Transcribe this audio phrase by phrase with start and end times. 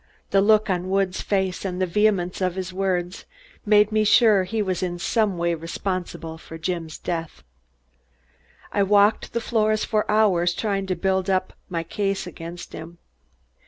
[0.31, 3.25] The look on Woods' face and the vehemence of his words
[3.67, 7.43] made me sure he was in some way responsible for Jim's death.
[8.71, 12.97] I walked the floor for hours trying to build up my case against him.